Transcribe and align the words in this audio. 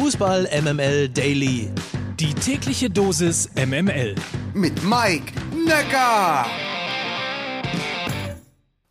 Fußball 0.00 0.48
MML 0.62 1.08
Daily. 1.08 1.72
Die 2.20 2.32
tägliche 2.32 2.88
Dosis 2.88 3.50
MML. 3.56 4.14
Mit 4.54 4.84
Mike 4.84 5.32
Necker. 5.66 6.46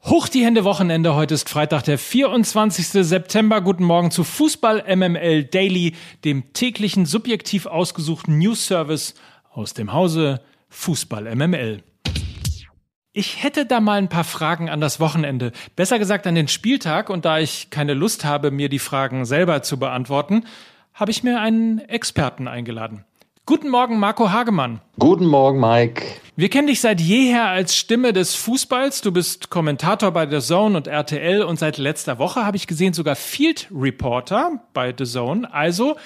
Hoch 0.03 0.27
die 0.27 0.43
Hände 0.43 0.65
Wochenende. 0.65 1.15
Heute 1.15 1.35
ist 1.35 1.47
Freitag, 1.47 1.83
der 1.83 1.97
24. 1.97 2.87
September. 3.07 3.61
Guten 3.61 3.85
Morgen 3.85 4.11
zu 4.11 4.25
Fußball 4.25 4.83
MML 4.97 5.45
Daily, 5.45 5.95
dem 6.25 6.51
täglichen 6.51 7.05
subjektiv 7.05 7.67
ausgesuchten 7.67 8.37
News 8.37 8.65
Service 8.65 9.13
aus 9.49 9.73
dem 9.73 9.93
Hause 9.93 10.41
Fußball 10.67 11.33
MML. 11.33 11.83
Ich 13.13 13.41
hätte 13.41 13.65
da 13.65 13.79
mal 13.79 13.97
ein 13.97 14.09
paar 14.09 14.25
Fragen 14.25 14.69
an 14.69 14.81
das 14.81 14.99
Wochenende, 14.99 15.53
besser 15.77 15.99
gesagt 15.99 16.27
an 16.27 16.35
den 16.35 16.49
Spieltag, 16.49 17.09
und 17.09 17.23
da 17.23 17.39
ich 17.39 17.69
keine 17.69 17.93
Lust 17.93 18.25
habe, 18.25 18.51
mir 18.51 18.67
die 18.67 18.77
Fragen 18.77 19.23
selber 19.23 19.63
zu 19.63 19.79
beantworten, 19.79 20.43
habe 20.97 21.11
ich 21.11 21.23
mir 21.23 21.39
einen 21.39 21.77
Experten 21.79 22.47
eingeladen. 22.47 23.05
Guten 23.45 23.69
Morgen, 23.69 23.99
Marco 23.99 24.31
Hagemann. 24.31 24.81
Guten 24.97 25.27
Morgen, 25.27 25.59
Mike. 25.59 26.03
Wir 26.35 26.49
kennen 26.49 26.67
dich 26.67 26.81
seit 26.81 26.99
jeher 26.99 27.45
als 27.45 27.77
Stimme 27.77 28.11
des 28.11 28.35
Fußballs. 28.35 29.01
Du 29.01 29.11
bist 29.11 29.49
Kommentator 29.49 30.11
bei 30.11 30.27
The 30.27 30.45
Zone 30.45 30.75
und 30.75 30.87
RTL 30.87 31.43
und 31.43 31.57
seit 31.57 31.77
letzter 31.77 32.17
Woche 32.17 32.45
habe 32.45 32.57
ich 32.57 32.67
gesehen 32.67 32.93
sogar 32.93 33.15
Field 33.15 33.69
Reporter 33.71 34.63
bei 34.73 34.93
The 34.97 35.05
Zone. 35.05 35.53
Also 35.53 35.97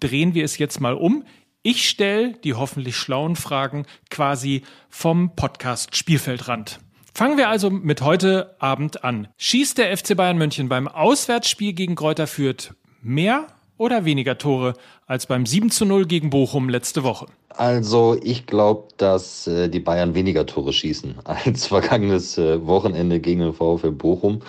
drehen 0.00 0.34
wir 0.34 0.44
es 0.44 0.58
jetzt 0.58 0.80
mal 0.80 0.94
um. 0.94 1.24
Ich 1.62 1.88
stelle 1.88 2.32
die 2.32 2.54
hoffentlich 2.54 2.96
schlauen 2.96 3.36
Fragen 3.36 3.84
quasi 4.10 4.62
vom 4.88 5.36
Podcast 5.36 5.94
Spielfeldrand. 5.94 6.80
Fangen 7.14 7.36
wir 7.36 7.50
also 7.50 7.68
mit 7.68 8.00
heute 8.00 8.56
Abend 8.60 9.04
an. 9.04 9.28
Schießt 9.36 9.76
der 9.76 9.94
FC 9.94 10.16
Bayern 10.16 10.38
München 10.38 10.70
beim 10.70 10.88
Auswärtsspiel 10.88 11.74
gegen 11.74 11.96
Kräuter 11.96 12.26
Fürth 12.26 12.74
mehr 13.02 13.46
oder 13.78 14.04
weniger 14.04 14.36
Tore 14.36 14.74
als 15.06 15.26
beim 15.26 15.46
7 15.46 15.70
zu 15.70 15.86
0 15.86 16.06
gegen 16.06 16.30
Bochum 16.30 16.68
letzte 16.68 17.04
Woche? 17.04 17.26
Also 17.48 18.16
ich 18.22 18.46
glaube, 18.46 18.88
dass 18.98 19.46
äh, 19.46 19.68
die 19.68 19.80
Bayern 19.80 20.14
weniger 20.14 20.44
Tore 20.44 20.72
schießen 20.72 21.14
als 21.24 21.68
vergangenes 21.68 22.36
äh, 22.36 22.64
Wochenende 22.66 23.20
gegen 23.20 23.40
den 23.40 23.52
VfL 23.54 23.92
Bochum. 23.92 24.40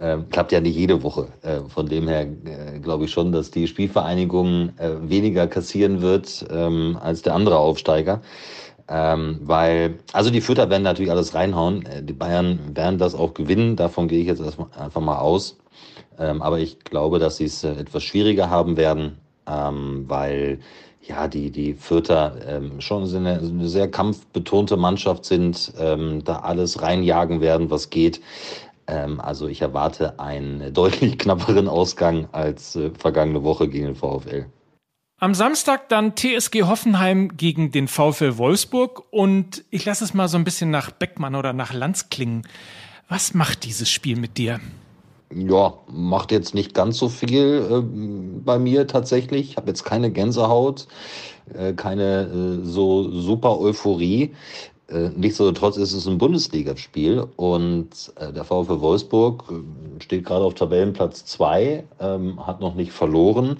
Ähm, 0.00 0.28
klappt 0.28 0.50
ja 0.50 0.60
nicht 0.60 0.76
jede 0.76 1.02
Woche. 1.02 1.28
Äh, 1.42 1.60
von 1.68 1.86
dem 1.86 2.08
her 2.08 2.22
äh, 2.22 2.80
glaube 2.80 3.04
ich 3.04 3.12
schon, 3.12 3.30
dass 3.32 3.50
die 3.50 3.68
Spielvereinigung 3.68 4.70
äh, 4.78 4.90
weniger 5.08 5.46
kassieren 5.46 6.02
wird 6.02 6.44
ähm, 6.50 6.98
als 7.00 7.22
der 7.22 7.34
andere 7.34 7.58
Aufsteiger. 7.58 8.20
Ähm, 8.86 9.38
weil, 9.42 9.98
also 10.12 10.30
die 10.30 10.40
Fütter 10.40 10.68
werden 10.68 10.82
natürlich 10.82 11.10
alles 11.10 11.34
reinhauen. 11.34 11.86
Äh, 11.86 12.02
die 12.02 12.12
Bayern 12.12 12.58
werden 12.74 12.98
das 12.98 13.14
auch 13.14 13.34
gewinnen. 13.34 13.76
Davon 13.76 14.08
gehe 14.08 14.20
ich 14.20 14.26
jetzt 14.26 14.40
erstmal 14.40 14.68
einfach 14.78 15.00
mal 15.00 15.18
aus. 15.18 15.56
Ähm, 16.18 16.42
aber 16.42 16.58
ich 16.58 16.80
glaube, 16.80 17.18
dass 17.18 17.38
sie 17.38 17.44
es 17.44 17.64
äh, 17.64 17.72
etwas 17.72 18.02
schwieriger 18.02 18.50
haben 18.50 18.76
werden, 18.76 19.18
ähm, 19.46 20.04
weil 20.08 20.60
ja, 21.06 21.28
die, 21.28 21.50
die 21.50 21.74
Fürther 21.74 22.36
ähm, 22.46 22.80
schon 22.80 23.04
eine, 23.14 23.38
eine 23.38 23.68
sehr 23.68 23.90
kampfbetonte 23.90 24.76
Mannschaft 24.76 25.24
sind, 25.24 25.72
ähm, 25.78 26.24
da 26.24 26.36
alles 26.36 26.80
reinjagen 26.82 27.40
werden, 27.40 27.70
was 27.70 27.90
geht. 27.90 28.20
Ähm, 28.86 29.20
also 29.20 29.46
ich 29.48 29.60
erwarte 29.60 30.18
einen 30.18 30.72
deutlich 30.72 31.18
knapperen 31.18 31.68
Ausgang 31.68 32.28
als 32.32 32.76
äh, 32.76 32.90
vergangene 32.98 33.42
Woche 33.42 33.68
gegen 33.68 33.86
den 33.86 33.96
VfL. 33.96 34.46
Am 35.20 35.34
Samstag 35.34 35.88
dann 35.88 36.16
TSG 36.16 36.64
Hoffenheim 36.64 37.36
gegen 37.36 37.70
den 37.70 37.88
VfL 37.88 38.36
Wolfsburg 38.36 39.04
und 39.10 39.64
ich 39.70 39.84
lasse 39.84 40.04
es 40.04 40.12
mal 40.12 40.28
so 40.28 40.36
ein 40.36 40.44
bisschen 40.44 40.70
nach 40.70 40.90
Beckmann 40.90 41.34
oder 41.34 41.52
nach 41.52 41.72
Lanz 41.72 42.10
klingen. 42.10 42.46
Was 43.08 43.32
macht 43.32 43.64
dieses 43.64 43.88
Spiel 43.88 44.16
mit 44.16 44.38
dir? 44.38 44.60
Ja, 45.32 45.74
macht 45.88 46.32
jetzt 46.32 46.54
nicht 46.54 46.74
ganz 46.74 46.98
so 46.98 47.08
viel 47.08 47.66
äh, 47.70 47.82
bei 48.44 48.58
mir 48.58 48.86
tatsächlich. 48.86 49.50
Ich 49.50 49.56
habe 49.56 49.68
jetzt 49.68 49.84
keine 49.84 50.10
Gänsehaut, 50.10 50.86
äh, 51.52 51.72
keine 51.72 52.60
äh, 52.62 52.64
so 52.64 53.10
super 53.10 53.58
Euphorie. 53.58 54.32
Äh, 54.88 55.10
nichtsdestotrotz 55.16 55.76
ist 55.78 55.92
es 55.92 56.06
ein 56.06 56.18
Bundesligaspiel 56.18 57.26
und 57.36 58.12
äh, 58.16 58.32
der 58.32 58.44
VfL 58.44 58.80
Wolfsburg 58.80 59.44
äh, 59.50 60.02
steht 60.02 60.26
gerade 60.26 60.44
auf 60.44 60.54
Tabellenplatz 60.54 61.24
2, 61.24 61.84
ähm, 62.00 62.46
hat 62.46 62.60
noch 62.60 62.74
nicht 62.74 62.92
verloren. 62.92 63.56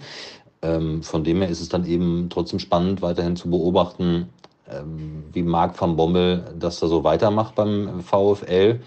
Ähm, 0.60 1.02
von 1.02 1.24
dem 1.24 1.40
her 1.40 1.48
ist 1.48 1.60
es 1.60 1.70
dann 1.70 1.86
eben 1.86 2.28
trotzdem 2.30 2.58
spannend, 2.58 3.00
weiterhin 3.00 3.36
zu 3.36 3.48
beobachten, 3.48 4.28
ähm, 4.70 5.24
wie 5.32 5.42
Marc 5.42 5.80
van 5.80 5.96
Bommel 5.96 6.44
das 6.58 6.80
da 6.80 6.88
so 6.88 7.04
weitermacht 7.04 7.54
beim 7.54 8.02
VfL. 8.02 8.80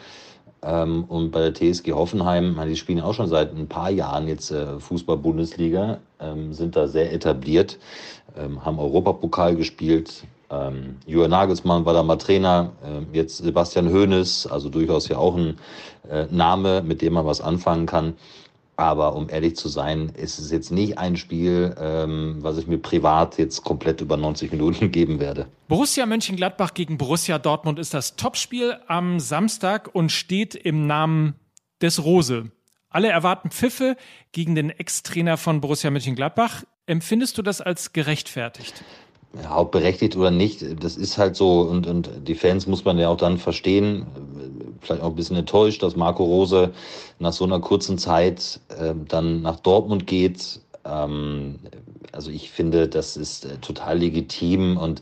Ähm, 0.63 1.05
und 1.05 1.31
bei 1.31 1.49
der 1.49 1.53
TSG 1.53 1.93
Hoffenheim, 1.93 2.59
die 2.67 2.75
spielen 2.75 3.01
auch 3.01 3.13
schon 3.13 3.27
seit 3.27 3.55
ein 3.55 3.67
paar 3.67 3.89
Jahren 3.89 4.27
jetzt 4.27 4.51
äh, 4.51 4.79
Fußball-Bundesliga, 4.79 5.99
ähm, 6.19 6.53
sind 6.53 6.75
da 6.75 6.87
sehr 6.87 7.13
etabliert, 7.13 7.77
ähm, 8.35 8.63
haben 8.65 8.79
Europapokal 8.79 9.55
gespielt, 9.55 10.25
ähm, 10.49 10.97
Jürgen 11.05 11.31
Nagelsmann 11.31 11.85
war 11.85 11.93
da 11.93 12.03
mal 12.03 12.15
Trainer, 12.15 12.71
äh, 12.83 13.17
jetzt 13.17 13.37
Sebastian 13.37 13.91
Hoeneß, 13.91 14.47
also 14.47 14.69
durchaus 14.69 15.09
ja 15.09 15.17
auch 15.17 15.35
ein 15.35 15.57
äh, 16.09 16.25
Name, 16.31 16.81
mit 16.81 17.01
dem 17.01 17.13
man 17.13 17.25
was 17.25 17.41
anfangen 17.41 17.85
kann. 17.85 18.13
Aber 18.77 19.15
um 19.15 19.27
ehrlich 19.27 19.55
zu 19.55 19.69
sein, 19.69 20.11
ist 20.15 20.37
es 20.37 20.51
jetzt 20.51 20.71
nicht 20.71 20.99
ein 20.99 21.17
Spiel, 21.17 21.75
ähm, 21.79 22.37
was 22.41 22.59
ich 22.59 22.67
mir 22.67 22.77
privat 22.77 23.39
jetzt 23.39 23.63
komplett 23.63 24.01
über 24.01 24.17
90 24.17 24.51
Minuten 24.51 24.91
geben 24.91 25.19
werde. 25.19 25.47
Borussia 25.67 26.05
Mönchengladbach 26.05 26.75
gegen 26.75 26.99
Borussia 26.99 27.39
Dortmund 27.39 27.79
ist 27.79 27.95
das 27.95 28.15
Topspiel 28.15 28.77
am 28.87 29.19
Samstag 29.19 29.89
und 29.93 30.11
steht 30.11 30.53
im 30.53 30.85
Namen 30.85 31.33
des 31.81 32.03
Rose. 32.05 32.51
Alle 32.89 33.09
erwarten 33.09 33.49
Pfiffe 33.49 33.97
gegen 34.31 34.53
den 34.53 34.69
Ex-Trainer 34.69 35.37
von 35.37 35.59
Borussia 35.59 35.89
Mönchengladbach. 35.89 36.63
Empfindest 36.85 37.37
du 37.37 37.41
das 37.41 37.61
als 37.61 37.93
gerechtfertigt? 37.93 38.83
ja, 39.33 39.49
hauptberechtigt 39.49 40.15
oder 40.15 40.31
nicht, 40.31 40.63
das 40.81 40.95
ist 40.95 41.17
halt 41.17 41.35
so 41.35 41.61
und, 41.61 41.87
und 41.87 42.09
die 42.27 42.35
Fans 42.35 42.67
muss 42.67 42.85
man 42.85 42.97
ja 42.97 43.09
auch 43.09 43.17
dann 43.17 43.37
verstehen, 43.37 44.05
vielleicht 44.81 45.01
auch 45.01 45.09
ein 45.09 45.15
bisschen 45.15 45.37
enttäuscht, 45.37 45.83
dass 45.83 45.95
Marco 45.95 46.23
Rose 46.23 46.71
nach 47.19 47.33
so 47.33 47.45
einer 47.45 47.59
kurzen 47.59 47.97
Zeit 47.97 48.59
äh, 48.69 48.93
dann 49.07 49.41
nach 49.41 49.59
Dortmund 49.59 50.07
geht. 50.07 50.59
Ähm, 50.85 51.59
also 52.11 52.31
ich 52.31 52.51
finde, 52.51 52.87
das 52.87 53.17
ist 53.17 53.45
äh, 53.45 53.57
total 53.57 53.99
legitim 53.99 54.77
und 54.77 55.01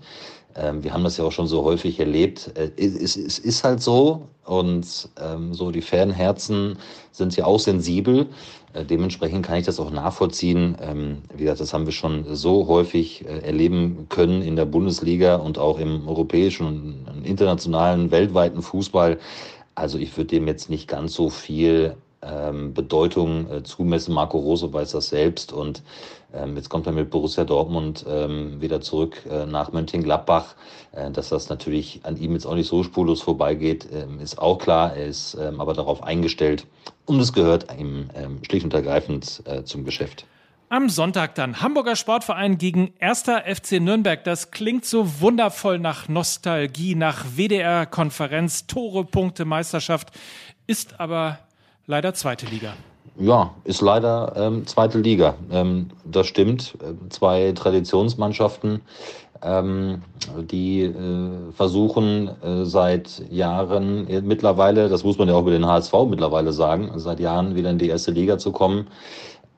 ähm, 0.55 0.83
wir 0.83 0.93
haben 0.93 1.03
das 1.03 1.17
ja 1.17 1.25
auch 1.25 1.31
schon 1.31 1.47
so 1.47 1.63
häufig 1.63 1.99
erlebt. 1.99 2.51
Äh, 2.55 2.71
es, 2.77 3.17
es, 3.17 3.39
ist 3.39 3.63
halt 3.63 3.81
so 3.81 4.27
und 4.45 5.09
ähm, 5.21 5.53
so 5.53 5.71
die 5.71 5.81
Fanherzen 5.81 6.77
sind 7.11 7.35
ja 7.35 7.45
auch 7.45 7.59
sensibel. 7.59 8.27
Äh, 8.73 8.85
dementsprechend 8.85 9.45
kann 9.45 9.57
ich 9.57 9.65
das 9.65 9.79
auch 9.79 9.91
nachvollziehen. 9.91 10.77
Ähm, 10.81 11.23
wie 11.33 11.43
gesagt, 11.43 11.59
das 11.59 11.73
haben 11.73 11.85
wir 11.85 11.93
schon 11.93 12.35
so 12.35 12.67
häufig 12.67 13.25
äh, 13.25 13.39
erleben 13.39 14.07
können 14.09 14.41
in 14.41 14.55
der 14.55 14.65
Bundesliga 14.65 15.35
und 15.35 15.57
auch 15.57 15.79
im 15.79 16.07
europäischen 16.07 17.05
internationalen, 17.23 18.11
weltweiten 18.11 18.61
Fußball. 18.61 19.17
Also 19.75 19.97
ich 19.97 20.15
würde 20.15 20.29
dem 20.29 20.47
jetzt 20.47 20.69
nicht 20.69 20.87
ganz 20.87 21.13
so 21.13 21.29
viel 21.29 21.97
ähm, 22.21 22.73
Bedeutung 22.73 23.49
äh, 23.51 23.63
zumessen. 23.63 24.13
Marco 24.13 24.39
Rose 24.39 24.71
weiß 24.71 24.91
das 24.91 25.09
selbst 25.09 25.53
und 25.53 25.83
ähm, 26.33 26.55
jetzt 26.55 26.69
kommt 26.69 26.87
er 26.87 26.93
mit 26.93 27.09
Borussia 27.09 27.43
Dortmund 27.43 28.05
ähm, 28.07 28.61
wieder 28.61 28.81
zurück 28.81 29.21
äh, 29.29 29.45
nach 29.45 29.71
Mönchengladbach. 29.71 30.55
Äh, 30.93 31.11
dass 31.11 31.29
das 31.29 31.49
natürlich 31.49 31.99
an 32.03 32.17
ihm 32.17 32.33
jetzt 32.33 32.45
auch 32.45 32.55
nicht 32.55 32.67
so 32.67 32.83
spurlos 32.83 33.21
vorbeigeht, 33.21 33.87
ähm, 33.93 34.19
ist 34.19 34.39
auch 34.39 34.57
klar. 34.57 34.95
Er 34.95 35.07
ist 35.07 35.35
ähm, 35.35 35.59
aber 35.59 35.73
darauf 35.73 36.03
eingestellt 36.03 36.65
und 37.05 37.19
es 37.19 37.33
gehört 37.33 37.67
ihm 37.77 38.09
ähm, 38.15 38.39
schlicht 38.43 38.65
und 38.65 38.73
ergreifend 38.73 39.43
äh, 39.45 39.63
zum 39.63 39.83
Geschäft. 39.85 40.25
Am 40.75 40.89
Sonntag 40.89 41.35
dann 41.35 41.61
Hamburger 41.61 41.95
Sportverein 41.95 42.57
gegen 42.57 42.91
1. 42.99 43.21
FC 43.45 43.79
Nürnberg. 43.79 44.21
Das 44.25 44.51
klingt 44.51 44.83
so 44.83 45.21
wundervoll 45.21 45.79
nach 45.79 46.09
Nostalgie, 46.09 46.95
nach 46.95 47.23
WDR-Konferenz, 47.37 48.67
Tore, 48.67 49.05
Punkte, 49.05 49.45
Meisterschaft, 49.45 50.11
ist 50.67 50.99
aber 50.99 51.39
leider 51.87 52.13
zweite 52.13 52.45
Liga. 52.47 52.73
Ja, 53.17 53.53
ist 53.63 53.79
leider 53.79 54.33
ähm, 54.35 54.67
zweite 54.67 54.99
Liga. 54.99 55.35
Ähm, 55.49 55.91
das 56.03 56.27
stimmt. 56.27 56.77
Ähm, 56.85 57.09
zwei 57.09 57.53
Traditionsmannschaften, 57.53 58.81
ähm, 59.43 60.01
die 60.51 60.81
äh, 60.81 61.53
versuchen 61.53 62.29
äh, 62.43 62.65
seit 62.65 63.23
Jahren 63.31 64.09
äh, 64.09 64.19
mittlerweile, 64.19 64.89
das 64.89 65.05
muss 65.05 65.17
man 65.17 65.29
ja 65.29 65.35
auch 65.35 65.41
über 65.43 65.51
den 65.51 65.65
HSV 65.65 65.93
mittlerweile 66.09 66.51
sagen, 66.51 66.91
seit 66.95 67.21
Jahren 67.21 67.55
wieder 67.55 67.69
in 67.69 67.77
die 67.77 67.87
erste 67.87 68.11
Liga 68.11 68.37
zu 68.37 68.51
kommen. 68.51 68.87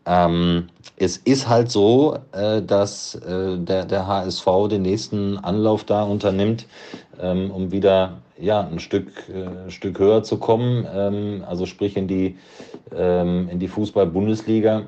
Ähm, 0.07 0.69
es 0.95 1.18
ist 1.18 1.50
halt 1.50 1.69
so, 1.69 2.18
äh, 2.31 2.62
dass 2.62 3.15
äh, 3.15 3.57
der, 3.57 3.86
der 3.86 4.07
HSV 4.07 4.45
den 4.69 4.81
nächsten 4.81 5.38
Anlauf 5.38 5.83
da 5.83 6.04
unternimmt, 6.04 6.65
ähm, 7.21 7.51
um 7.51 7.71
wieder 7.71 8.19
ja, 8.39 8.62
ein 8.62 8.80
Stück, 8.80 9.30
äh, 9.30 9.69
Stück 9.69 10.00
höher 10.00 10.24
zu 10.24 10.38
kommen, 10.38 10.88
ähm, 10.92 11.44
also 11.48 11.65
sprich 11.65 11.98
in 11.98 12.07
die, 12.07 12.38
ähm, 12.95 13.50
in 13.51 13.59
die 13.59 13.68
Fußball-Bundesliga. 13.68 14.83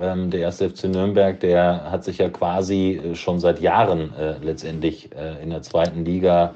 Ähm, 0.00 0.30
der 0.30 0.40
erste 0.40 0.68
FC 0.68 0.84
Nürnberg, 0.84 1.40
der 1.40 1.90
hat 1.90 2.04
sich 2.04 2.18
ja 2.18 2.28
quasi 2.28 3.00
äh, 3.02 3.14
schon 3.14 3.40
seit 3.40 3.60
Jahren 3.60 4.12
äh, 4.14 4.36
letztendlich 4.42 5.10
äh, 5.14 5.42
in 5.42 5.50
der 5.50 5.62
zweiten 5.62 6.04
Liga 6.04 6.54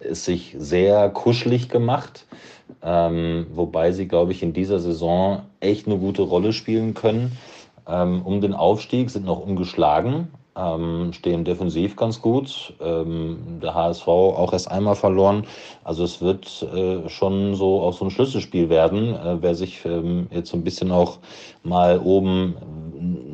ist 0.00 0.24
sich 0.26 0.54
sehr 0.58 1.08
kuschelig 1.08 1.68
gemacht, 1.70 2.26
ähm, 2.82 3.46
wobei 3.54 3.92
sie, 3.92 4.08
glaube 4.08 4.32
ich, 4.32 4.42
in 4.42 4.52
dieser 4.52 4.78
Saison 4.78 5.42
echt 5.60 5.86
eine 5.86 5.98
gute 5.98 6.22
Rolle 6.22 6.52
spielen 6.52 6.94
können. 6.94 7.36
ähm, 7.86 8.22
um 8.24 8.40
den 8.40 8.54
Aufstieg, 8.54 9.10
sind 9.10 9.26
noch 9.26 9.40
ungeschlagen, 9.40 10.28
ähm, 10.56 11.12
stehen 11.12 11.44
defensiv 11.44 11.96
ganz 11.96 12.20
gut. 12.22 12.74
Ähm, 12.80 13.58
der 13.62 13.74
HSV 13.74 14.06
auch 14.06 14.52
erst 14.52 14.70
einmal 14.70 14.94
verloren. 14.94 15.46
Also 15.82 16.04
es 16.04 16.20
wird 16.20 16.62
äh, 16.74 17.08
schon 17.08 17.54
so 17.56 17.80
auch 17.82 17.92
so 17.92 18.04
ein 18.04 18.10
Schlüsselspiel 18.10 18.68
werden, 18.68 19.14
äh, 19.14 19.42
wer 19.42 19.54
sich 19.54 19.84
ähm, 19.84 20.28
jetzt 20.30 20.50
so 20.50 20.56
ein 20.56 20.64
bisschen 20.64 20.92
auch 20.92 21.18
mal 21.62 21.98
oben 21.98 22.56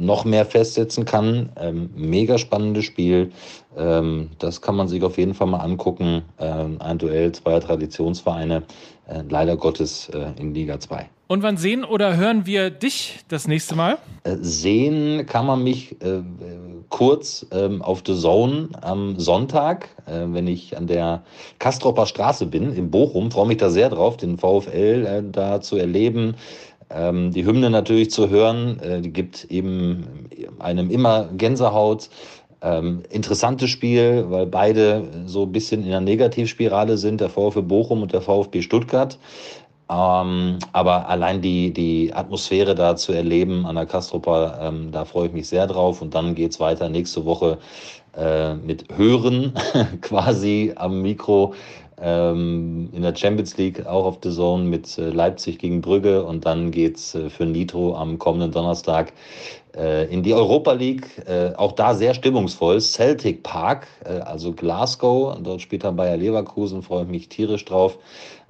noch 0.00 0.24
mehr 0.24 0.46
festsetzen 0.46 1.04
kann. 1.04 1.50
Ähm, 1.56 1.90
mega 1.94 2.38
spannendes 2.38 2.84
Spiel. 2.84 3.32
Ähm, 3.76 4.30
das 4.38 4.60
kann 4.60 4.76
man 4.76 4.88
sich 4.88 5.02
auf 5.02 5.18
jeden 5.18 5.34
Fall 5.34 5.46
mal 5.46 5.58
angucken. 5.58 6.22
Ähm, 6.38 6.76
ein 6.80 6.98
Duell 6.98 7.32
zweier 7.32 7.60
Traditionsvereine, 7.60 8.62
äh, 9.06 9.22
leider 9.28 9.56
Gottes 9.56 10.08
äh, 10.08 10.32
in 10.40 10.54
Liga 10.54 10.80
2. 10.80 11.08
Und 11.30 11.44
wann 11.44 11.56
sehen 11.56 11.84
oder 11.84 12.16
hören 12.16 12.44
wir 12.44 12.70
dich 12.70 13.20
das 13.28 13.46
nächste 13.46 13.76
Mal? 13.76 13.98
Äh, 14.24 14.38
sehen 14.40 15.26
kann 15.26 15.46
man 15.46 15.62
mich 15.62 15.92
äh, 16.02 16.22
kurz 16.88 17.46
ähm, 17.52 17.82
auf 17.82 18.02
The 18.04 18.18
Zone 18.18 18.70
am 18.80 19.16
Sonntag, 19.16 19.90
äh, 20.06 20.22
wenn 20.26 20.48
ich 20.48 20.76
an 20.76 20.88
der 20.88 21.22
Kastropper 21.60 22.06
Straße 22.06 22.46
bin, 22.46 22.72
in 22.72 22.90
Bochum. 22.90 23.30
Freue 23.30 23.46
mich 23.46 23.58
da 23.58 23.70
sehr 23.70 23.90
drauf, 23.90 24.16
den 24.16 24.38
VfL 24.38 25.06
äh, 25.06 25.22
da 25.30 25.60
zu 25.60 25.76
erleben. 25.76 26.34
Ähm, 26.90 27.30
die 27.30 27.44
Hymne 27.44 27.70
natürlich 27.70 28.10
zu 28.10 28.28
hören, 28.28 28.80
äh, 28.80 29.00
die 29.00 29.12
gibt 29.12 29.44
eben 29.44 30.28
einem 30.58 30.90
immer 30.90 31.28
Gänsehaut. 31.36 32.10
Ähm, 32.62 33.04
interessantes 33.08 33.70
Spiel, 33.70 34.26
weil 34.28 34.46
beide 34.46 35.08
so 35.24 35.44
ein 35.44 35.52
bisschen 35.52 35.82
in 35.82 35.90
der 35.90 36.00
Negativspirale 36.00 36.98
sind, 36.98 37.20
der 37.22 37.30
VfB 37.30 37.62
Bochum 37.62 38.02
und 38.02 38.12
der 38.12 38.20
VfB 38.20 38.60
Stuttgart. 38.60 39.18
Ähm, 39.90 40.58
aber 40.72 41.08
allein 41.08 41.40
die, 41.40 41.72
die 41.72 42.12
Atmosphäre 42.12 42.74
da 42.74 42.96
zu 42.96 43.12
erleben 43.12 43.66
an 43.66 43.76
der 43.76 43.86
Kastropa, 43.86 44.58
ähm, 44.68 44.92
da 44.92 45.04
freue 45.04 45.28
ich 45.28 45.32
mich 45.32 45.48
sehr 45.48 45.66
drauf. 45.66 46.02
Und 46.02 46.14
dann 46.14 46.34
geht's 46.34 46.60
weiter 46.60 46.88
nächste 46.88 47.24
Woche 47.24 47.58
äh, 48.16 48.54
mit 48.54 48.84
Hören 48.96 49.54
quasi 50.00 50.72
am 50.76 51.02
Mikro 51.02 51.54
in 52.02 53.02
der 53.02 53.14
Champions 53.14 53.56
League 53.58 53.86
auch 53.86 54.06
auf 54.06 54.18
The 54.22 54.30
Zone 54.30 54.64
mit 54.64 54.96
äh, 54.96 55.10
Leipzig 55.10 55.58
gegen 55.58 55.82
Brügge. 55.82 56.24
Und 56.24 56.46
dann 56.46 56.70
geht's 56.70 57.14
äh, 57.14 57.28
für 57.28 57.44
Nitro 57.44 57.94
am 57.94 58.18
kommenden 58.18 58.52
Donnerstag 58.52 59.12
äh, 59.76 60.10
in 60.12 60.22
die 60.22 60.32
Europa 60.32 60.72
League. 60.72 61.06
Auch 61.56 61.72
da 61.72 61.94
sehr 61.94 62.14
stimmungsvoll. 62.14 62.80
Celtic 62.80 63.42
Park, 63.42 63.86
also 64.24 64.52
Glasgow. 64.52 65.36
Dort 65.42 65.60
spielt 65.60 65.84
dann 65.84 65.96
Bayer 65.96 66.16
Leverkusen, 66.16 66.82
freue 66.82 67.02
ich 67.02 67.08
mich 67.08 67.28
tierisch 67.28 67.64
drauf 67.64 67.98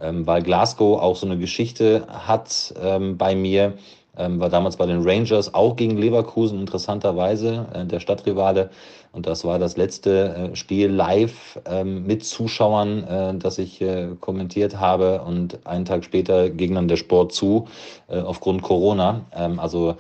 ähm, 0.00 0.26
weil 0.26 0.43
Glasgow 0.43 1.00
auch 1.00 1.17
so 1.17 1.26
eine 1.26 1.38
Geschichte 1.38 2.06
hat 2.08 2.75
ähm, 2.81 3.17
bei 3.17 3.35
mir. 3.35 3.75
Ähm, 4.16 4.40
war 4.40 4.48
damals 4.48 4.76
bei 4.76 4.86
den 4.86 5.02
Rangers 5.02 5.54
auch 5.54 5.76
gegen 5.76 5.96
Leverkusen 5.96 6.60
interessanterweise, 6.60 7.66
äh, 7.72 7.84
der 7.86 8.00
Stadtrivale. 8.00 8.70
Und 9.12 9.26
das 9.26 9.44
war 9.44 9.58
das 9.58 9.76
letzte 9.76 10.50
äh, 10.52 10.56
Spiel 10.56 10.88
live 10.88 11.60
ähm, 11.66 12.06
mit 12.06 12.24
Zuschauern, 12.24 13.04
äh, 13.04 13.34
das 13.38 13.58
ich 13.58 13.80
äh, 13.80 14.08
kommentiert 14.20 14.78
habe. 14.78 15.22
Und 15.22 15.66
einen 15.66 15.84
Tag 15.84 16.04
später 16.04 16.50
ging 16.50 16.74
dann 16.74 16.88
der 16.88 16.96
Sport 16.96 17.32
zu, 17.32 17.68
äh, 18.08 18.20
aufgrund 18.20 18.62
Corona. 18.62 19.26
Ähm, 19.34 19.58
also 19.58 19.96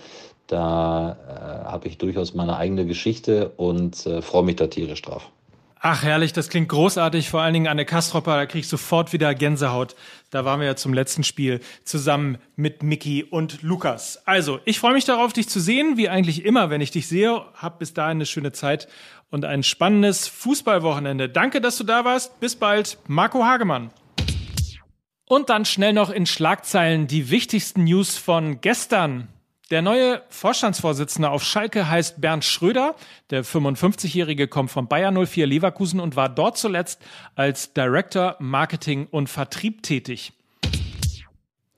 da 0.46 1.16
äh, 1.28 1.64
habe 1.68 1.88
ich 1.88 1.98
durchaus 1.98 2.34
meine 2.34 2.56
eigene 2.56 2.86
Geschichte 2.86 3.52
und 3.56 3.96
freue 4.20 4.42
mich 4.42 4.56
da 4.56 4.66
tierisch 4.66 5.02
drauf. 5.02 5.30
Ach, 5.82 6.02
herrlich, 6.02 6.34
das 6.34 6.50
klingt 6.50 6.68
großartig. 6.68 7.30
Vor 7.30 7.40
allen 7.40 7.54
Dingen 7.54 7.66
Anne 7.66 7.86
Kastropper, 7.86 8.36
da 8.36 8.44
krieg 8.44 8.60
ich 8.60 8.68
sofort 8.68 9.14
wieder 9.14 9.34
Gänsehaut. 9.34 9.96
Da 10.28 10.44
waren 10.44 10.60
wir 10.60 10.66
ja 10.66 10.76
zum 10.76 10.92
letzten 10.92 11.24
Spiel 11.24 11.60
zusammen 11.84 12.36
mit 12.54 12.82
Mickey 12.82 13.24
und 13.24 13.62
Lukas. 13.62 14.20
Also, 14.26 14.60
ich 14.66 14.78
freue 14.78 14.92
mich 14.92 15.06
darauf, 15.06 15.32
dich 15.32 15.48
zu 15.48 15.58
sehen, 15.58 15.96
wie 15.96 16.10
eigentlich 16.10 16.44
immer, 16.44 16.68
wenn 16.68 16.82
ich 16.82 16.90
dich 16.90 17.08
sehe. 17.08 17.46
Hab 17.54 17.78
bis 17.78 17.94
dahin 17.94 18.18
eine 18.18 18.26
schöne 18.26 18.52
Zeit 18.52 18.88
und 19.30 19.46
ein 19.46 19.62
spannendes 19.62 20.28
Fußballwochenende. 20.28 21.30
Danke, 21.30 21.62
dass 21.62 21.78
du 21.78 21.84
da 21.84 22.04
warst. 22.04 22.38
Bis 22.40 22.56
bald, 22.56 22.98
Marco 23.06 23.42
Hagemann. 23.42 23.90
Und 25.24 25.48
dann 25.48 25.64
schnell 25.64 25.94
noch 25.94 26.10
in 26.10 26.26
Schlagzeilen 26.26 27.06
die 27.06 27.30
wichtigsten 27.30 27.84
News 27.84 28.18
von 28.18 28.60
gestern. 28.60 29.28
Der 29.70 29.82
neue 29.82 30.22
Vorstandsvorsitzende 30.30 31.30
auf 31.30 31.44
Schalke 31.44 31.88
heißt 31.88 32.20
Bernd 32.20 32.44
Schröder. 32.44 32.96
Der 33.30 33.44
55-Jährige 33.44 34.48
kommt 34.48 34.72
von 34.72 34.88
Bayer 34.88 35.12
04 35.12 35.46
Leverkusen 35.46 36.00
und 36.00 36.16
war 36.16 36.28
dort 36.28 36.58
zuletzt 36.58 37.00
als 37.36 37.72
Director 37.72 38.34
Marketing 38.40 39.06
und 39.08 39.28
Vertrieb 39.28 39.84
tätig. 39.84 40.32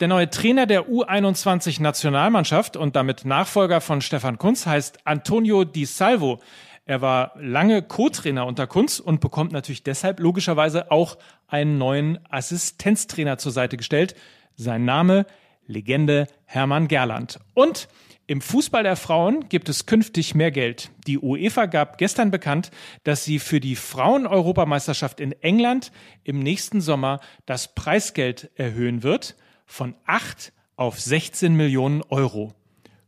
Der 0.01 0.09
neue 0.09 0.31
Trainer 0.31 0.65
der 0.65 0.89
U21 0.89 1.83
Nationalmannschaft 1.83 2.79
und 2.79 2.97
damit 2.97 3.27
Nachfolger 3.27 3.83
von 3.83 4.01
Stefan 4.01 4.39
Kunz 4.39 4.65
heißt 4.65 5.07
Antonio 5.07 5.65
Di 5.65 5.85
Salvo. 5.85 6.41
Er 6.87 7.03
war 7.03 7.33
lange 7.39 7.83
Co-Trainer 7.83 8.47
unter 8.47 8.67
Kunz 8.67 9.01
und 9.01 9.21
bekommt 9.21 9.53
natürlich 9.53 9.83
deshalb 9.83 10.19
logischerweise 10.19 10.91
auch 10.91 11.19
einen 11.47 11.77
neuen 11.77 12.19
Assistenztrainer 12.31 13.37
zur 13.37 13.53
Seite 13.53 13.77
gestellt. 13.77 14.17
Sein 14.57 14.87
Name 14.87 15.27
Legende 15.67 16.27
Hermann 16.45 16.89
Gerland. 16.89 17.39
Und 17.55 17.89
im 18.27 18.41
Fußball 18.41 18.85
der 18.85 18.97
Frauen 18.97 19.49
gibt 19.49 19.69
es 19.69 19.87
künftig 19.87 20.35
mehr 20.35 20.51
Geld. 20.51 20.91
Die 21.07 21.19
UEFA 21.19 21.67
gab 21.67 21.99
gestern 21.99 22.31
bekannt, 22.31 22.71
dass 23.05 23.25
sie 23.25 23.39
für 23.39 23.61
die 23.61 23.77
Frauen-Europameisterschaft 23.77 25.21
in 25.21 25.33
England 25.43 25.93
im 26.23 26.39
nächsten 26.39 26.81
Sommer 26.81 27.21
das 27.47 27.75
Preisgeld 27.75 28.51
erhöhen 28.55 29.03
wird 29.03 29.37
von 29.67 29.95
8 30.07 30.53
auf 30.77 31.01
16 31.01 31.55
Millionen 31.55 32.03
Euro. 32.03 32.55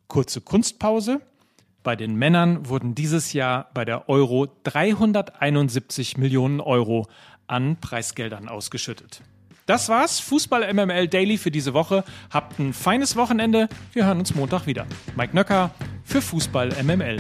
Kurze 0.09 0.41
Kunstpause. 0.41 1.21
Bei 1.83 1.97
den 1.97 2.17
Männern 2.17 2.69
wurden 2.69 2.95
dieses 2.95 3.33
Jahr 3.33 3.71
bei 3.73 3.85
der 3.85 4.09
Euro 4.09 4.49
371 4.65 6.17
Millionen 6.17 6.61
Euro 6.61 7.06
an 7.47 7.77
Preisgeldern 7.81 8.49
ausgeschüttet. 8.49 9.23
Das 9.67 9.89
war's, 9.89 10.21
Fußball 10.21 10.73
MML 10.75 11.09
Daily 11.09 11.39
für 11.39 11.51
diese 11.51 11.73
Woche. 11.73 12.05
Habt 12.31 12.59
ein 12.59 12.75
feines 12.75 13.17
Wochenende. 13.17 13.69
Wir 13.95 14.05
hören 14.05 14.19
uns 14.19 14.35
Montag 14.35 14.67
wieder. 14.67 14.87
Mike 15.17 15.35
Nöcker 15.35 15.71
für 16.05 16.21
Fußball 16.21 16.71
MML. 16.83 17.17